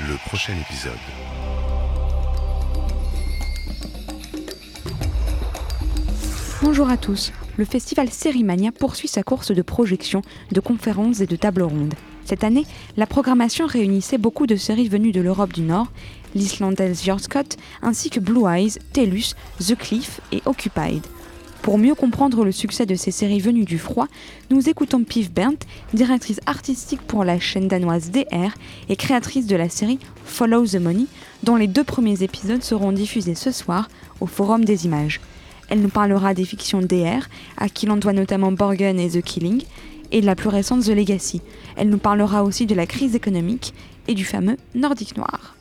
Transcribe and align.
Le 0.00 0.16
prochain 0.26 0.54
épisode. 0.60 0.92
Bonjour 6.60 6.88
à 6.88 6.96
tous. 6.96 7.32
Le 7.56 7.64
festival 7.64 8.10
Sérimania 8.10 8.72
poursuit 8.72 9.06
sa 9.06 9.22
course 9.22 9.52
de 9.52 9.62
projections, 9.62 10.22
de 10.50 10.58
conférences 10.58 11.20
et 11.20 11.26
de 11.26 11.36
tables 11.36 11.62
rondes. 11.62 11.94
Cette 12.24 12.42
année, 12.42 12.66
la 12.96 13.06
programmation 13.06 13.66
réunissait 13.66 14.18
beaucoup 14.18 14.48
de 14.48 14.56
séries 14.56 14.88
venues 14.88 15.12
de 15.12 15.20
l'Europe 15.20 15.52
du 15.52 15.62
Nord, 15.62 15.86
l'islandaise 16.34 17.08
Scott, 17.18 17.56
ainsi 17.80 18.10
que 18.10 18.18
Blue 18.18 18.48
Eyes, 18.48 18.78
Tellus, 18.92 19.34
The 19.60 19.76
Cliff 19.76 20.20
et 20.32 20.42
Occupied. 20.44 21.02
Pour 21.64 21.78
mieux 21.78 21.94
comprendre 21.94 22.44
le 22.44 22.52
succès 22.52 22.84
de 22.84 22.94
ces 22.94 23.10
séries 23.10 23.40
venues 23.40 23.64
du 23.64 23.78
froid, 23.78 24.06
nous 24.50 24.68
écoutons 24.68 25.02
Piv 25.02 25.32
Berndt, 25.32 25.66
directrice 25.94 26.38
artistique 26.44 27.00
pour 27.00 27.24
la 27.24 27.40
chaîne 27.40 27.68
danoise 27.68 28.10
DR 28.10 28.50
et 28.90 28.96
créatrice 28.96 29.46
de 29.46 29.56
la 29.56 29.70
série 29.70 29.98
Follow 30.26 30.66
the 30.66 30.74
Money, 30.74 31.06
dont 31.42 31.56
les 31.56 31.66
deux 31.66 31.82
premiers 31.82 32.22
épisodes 32.22 32.62
seront 32.62 32.92
diffusés 32.92 33.34
ce 33.34 33.50
soir 33.50 33.88
au 34.20 34.26
Forum 34.26 34.66
des 34.66 34.84
images. 34.84 35.22
Elle 35.70 35.80
nous 35.80 35.88
parlera 35.88 36.34
des 36.34 36.44
fictions 36.44 36.82
DR, 36.82 37.30
à 37.56 37.70
qui 37.70 37.86
l'on 37.86 37.96
doit 37.96 38.12
notamment 38.12 38.52
Borgen 38.52 39.00
et 39.00 39.08
The 39.08 39.22
Killing, 39.22 39.62
et 40.12 40.20
de 40.20 40.26
la 40.26 40.36
plus 40.36 40.50
récente 40.50 40.84
The 40.84 40.88
Legacy. 40.88 41.40
Elle 41.76 41.88
nous 41.88 41.96
parlera 41.96 42.44
aussi 42.44 42.66
de 42.66 42.74
la 42.74 42.84
crise 42.84 43.14
économique 43.14 43.72
et 44.06 44.12
du 44.12 44.26
fameux 44.26 44.58
Nordique 44.74 45.16
Noir. 45.16 45.56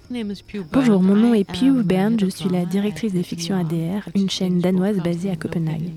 Bonjour, 0.72 1.02
mon 1.02 1.16
nom 1.16 1.34
est 1.34 1.44
Piu 1.44 1.82
Bern, 1.82 2.20
je 2.20 2.28
suis 2.28 2.50
la 2.50 2.66
directrice 2.66 3.14
des 3.14 3.24
fictions 3.24 3.56
ADR, 3.56 4.08
une 4.14 4.30
chaîne 4.30 4.60
danoise 4.60 4.98
basée 4.98 5.32
à 5.32 5.36
Copenhague. 5.36 5.90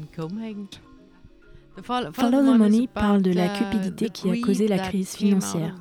Follow 1.83 2.41
the 2.41 2.59
Money 2.59 2.89
parle 2.93 3.21
de 3.21 3.33
la 3.33 3.49
cupidité 3.49 4.09
qui 4.09 4.31
a 4.31 4.41
causé 4.41 4.69
la 4.69 4.79
crise 4.79 5.11
financière. 5.11 5.75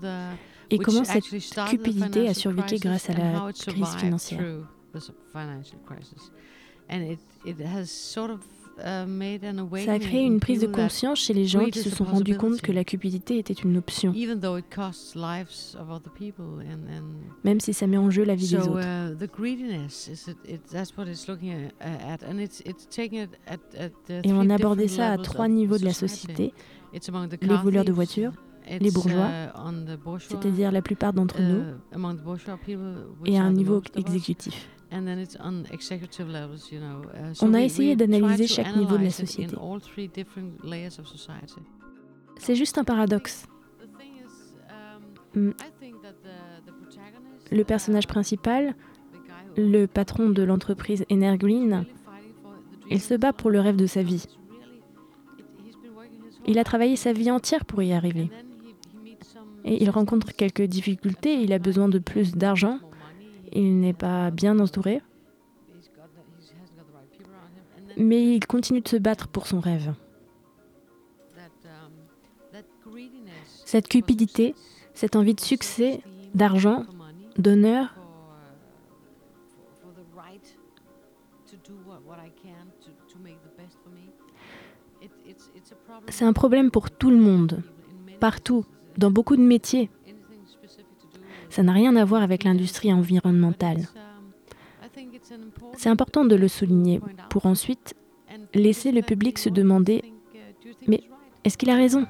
et 0.69 0.77
comment 0.79 1.05
cette 1.05 1.29
cupidité 1.69 2.27
a 2.27 2.33
survécu 2.33 2.75
grâce 2.77 3.09
à 3.09 3.13
la 3.13 3.53
crise 3.53 3.95
financière? 3.95 4.43
Ça 8.77 9.93
a 9.93 9.99
créé 9.99 10.23
une 10.25 10.39
prise 10.39 10.61
de 10.61 10.67
conscience 10.67 11.19
chez 11.19 11.33
les 11.33 11.45
gens 11.45 11.65
qui 11.65 11.79
se 11.79 11.89
sont 11.89 12.03
rendus 12.03 12.37
compte 12.37 12.61
que 12.61 12.71
la 12.71 12.83
cupidité 12.83 13.37
était 13.37 13.53
une 13.53 13.77
option, 13.77 14.13
même 17.43 17.59
si 17.59 17.73
ça 17.73 17.87
met 17.87 17.97
en 17.97 18.09
jeu 18.09 18.23
la 18.23 18.35
vie 18.35 18.49
des 18.49 18.57
autres. 18.57 18.79
Et 24.23 24.33
on 24.33 24.49
a 24.49 24.55
abordé 24.55 24.87
ça 24.87 25.11
à 25.11 25.17
trois 25.17 25.47
niveaux 25.47 25.77
de 25.77 25.85
la 25.85 25.93
société. 25.93 26.53
Les 27.41 27.57
voleurs 27.63 27.85
de 27.85 27.91
voitures, 27.91 28.31
les 28.69 28.91
bourgeois, 28.91 29.29
c'est-à-dire 30.19 30.71
la 30.71 30.81
plupart 30.81 31.13
d'entre 31.13 31.41
nous, 31.41 31.63
et 33.25 33.37
à 33.37 33.43
un 33.43 33.51
niveau 33.51 33.81
exécutif. 33.95 34.69
On 37.41 37.53
a 37.53 37.61
essayé 37.61 37.95
d'analyser 37.95 38.47
chaque 38.47 38.75
niveau 38.75 38.97
de 38.97 39.03
la 39.03 39.09
société. 39.09 39.55
C'est 42.37 42.55
juste 42.55 42.77
un 42.77 42.83
paradoxe. 42.83 43.47
Um, 44.69 45.05
Mm. 45.35 45.51
Le 47.51 47.63
personnage 47.63 48.07
principal, 48.07 48.75
le 49.57 49.85
patron 49.85 50.29
de 50.29 50.43
l'entreprise 50.43 51.05
Energreen, 51.11 51.85
il 52.89 53.01
se 53.01 53.13
bat 53.13 53.33
pour 53.33 53.49
le 53.49 53.59
rêve 53.59 53.75
de 53.75 53.85
sa 53.85 54.01
vie. 54.01 54.25
Il 56.47 56.59
a 56.59 56.63
travaillé 56.63 56.95
sa 56.95 57.13
vie 57.13 57.31
entière 57.31 57.65
pour 57.65 57.81
y 57.81 57.93
arriver. 57.93 58.29
Et 59.63 59.81
il 59.81 59.89
rencontre 59.89 60.31
quelques 60.33 60.61
difficultés, 60.61 61.41
il 61.41 61.51
a 61.53 61.59
besoin 61.59 61.89
de 61.89 61.97
plus 61.97 62.33
d'argent, 62.33 62.79
il 63.51 63.79
n'est 63.79 63.93
pas 63.93 64.31
bien 64.31 64.59
entouré, 64.59 65.01
mais 67.97 68.35
il 68.35 68.45
continue 68.45 68.81
de 68.81 68.87
se 68.87 68.97
battre 68.97 69.27
pour 69.27 69.47
son 69.47 69.59
rêve. 69.59 69.93
Cette 73.65 73.87
cupidité, 73.87 74.55
cette 74.93 75.15
envie 75.15 75.33
de 75.33 75.41
succès, 75.41 76.01
d'argent, 76.33 76.85
d'honneur, 77.37 77.95
c'est 86.09 86.25
un 86.25 86.33
problème 86.33 86.71
pour 86.71 86.91
tout 86.91 87.09
le 87.09 87.17
monde, 87.17 87.61
partout, 88.19 88.65
dans 88.97 89.11
beaucoup 89.11 89.35
de 89.35 89.41
métiers. 89.41 89.89
Ça 91.55 91.63
n'a 91.63 91.71
rien 91.71 91.95
à 91.95 92.03
voir 92.03 92.21
avec 92.21 92.43
l'industrie 92.43 92.91
environnementale. 92.91 93.87
C'est 95.77 95.87
important 95.87 96.25
de 96.25 96.35
le 96.35 96.49
souligner 96.49 96.99
pour 97.29 97.45
ensuite 97.45 97.95
laisser 98.53 98.91
le 98.91 99.01
public 99.01 99.39
se 99.39 99.47
demander 99.47 100.03
Mais 100.85 101.01
est-ce 101.45 101.57
qu'il 101.57 101.69
a 101.69 101.75
raison? 101.77 102.05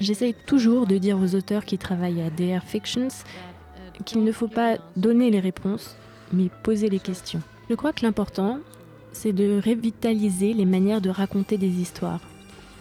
J'essaye 0.00 0.32
toujours 0.46 0.86
de 0.86 0.96
dire 0.96 1.18
aux 1.18 1.34
auteurs 1.34 1.66
qui 1.66 1.76
travaillent 1.76 2.22
à 2.22 2.30
DR 2.30 2.64
Fictions 2.64 3.08
qu'il 4.06 4.24
ne 4.24 4.32
faut 4.32 4.48
pas 4.48 4.78
donner 4.96 5.30
les 5.30 5.40
réponses, 5.40 5.98
mais 6.32 6.48
poser 6.62 6.88
les 6.88 6.98
questions. 6.98 7.42
Je 7.68 7.74
crois 7.74 7.92
que 7.92 8.06
l'important, 8.06 8.60
c'est 9.12 9.32
de 9.32 9.60
revitaliser 9.64 10.54
les 10.54 10.64
manières 10.64 11.00
de 11.00 11.10
raconter 11.10 11.58
des 11.58 11.68
histoires, 11.68 12.20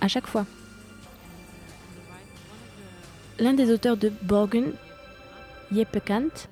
à 0.01 0.07
chaque 0.07 0.27
fois. 0.27 0.45
L'un 3.39 3.53
des 3.53 3.71
auteurs 3.71 3.97
de 3.97 4.11
Borgen, 4.23 4.73
Jeppe 5.71 6.03
Kant, 6.05 6.47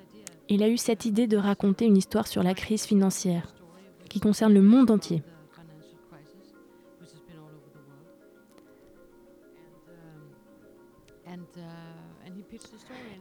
il 0.48 0.62
a 0.62 0.68
eu 0.68 0.76
cette 0.76 1.04
idée 1.04 1.26
de 1.26 1.36
raconter 1.36 1.84
une 1.86 1.96
histoire 1.96 2.26
sur 2.26 2.42
la 2.42 2.54
crise 2.54 2.84
financière, 2.84 3.52
qui 4.08 4.20
concerne 4.20 4.54
le 4.54 4.62
monde 4.62 4.90
entier. 4.90 5.22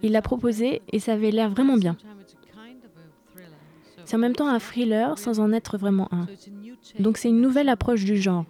Il 0.03 0.11
l'a 0.11 0.21
proposé 0.21 0.81
et 0.91 0.99
ça 0.99 1.13
avait 1.13 1.31
l'air 1.31 1.49
vraiment 1.49 1.77
bien. 1.77 1.97
En 4.15 4.17
même 4.17 4.33
temps 4.33 4.47
un 4.47 4.59
thriller 4.59 5.17
sans 5.19 5.41
en 5.41 5.51
être 5.51 5.77
vraiment 5.77 6.07
un. 6.13 6.25
Donc 6.99 7.17
c'est 7.17 7.27
une 7.27 7.41
nouvelle 7.41 7.67
approche 7.67 8.05
du 8.05 8.15
genre. 8.15 8.45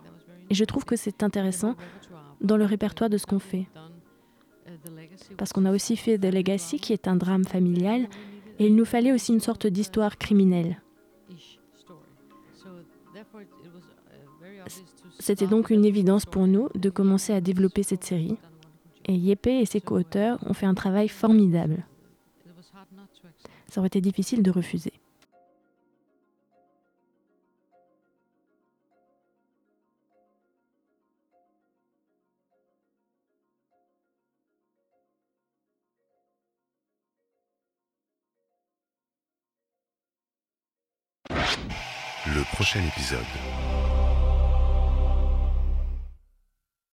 Et 0.51 0.53
je 0.53 0.63
trouve 0.63 0.85
que 0.85 0.95
c'est 0.95 1.23
intéressant 1.23 1.73
dans 2.39 2.55
le 2.55 2.65
répertoire 2.65 3.09
de 3.09 3.17
ce 3.17 3.25
qu'on 3.25 3.39
fait. 3.39 3.65
Parce 5.37 5.53
qu'on 5.53 5.65
a 5.65 5.71
aussi 5.71 5.97
fait 5.97 6.19
The 6.19 6.31
Legacy, 6.31 6.79
qui 6.79 6.93
est 6.93 7.07
un 7.07 7.15
drame 7.15 7.45
familial, 7.45 8.07
et 8.59 8.67
il 8.67 8.75
nous 8.75 8.85
fallait 8.85 9.11
aussi 9.11 9.33
une 9.33 9.39
sorte 9.39 9.65
d'histoire 9.65 10.19
criminelle. 10.19 10.79
C'était 15.17 15.47
donc 15.47 15.71
une 15.71 15.83
évidence 15.83 16.27
pour 16.27 16.45
nous 16.45 16.69
de 16.75 16.91
commencer 16.91 17.33
à 17.33 17.41
développer 17.41 17.81
cette 17.81 18.03
série. 18.03 18.37
Et 19.05 19.15
Yeppe 19.15 19.47
et 19.47 19.65
ses 19.65 19.81
co-auteurs 19.81 20.37
ont 20.45 20.53
fait 20.53 20.67
un 20.67 20.75
travail 20.75 21.07
formidable. 21.07 21.87
Ça 23.67 23.81
aurait 23.81 23.87
été 23.87 23.99
difficile 23.99 24.43
de 24.43 24.51
refuser. 24.51 24.93
Le 42.35 42.43
prochain 42.43 42.81
épisode. 42.85 43.84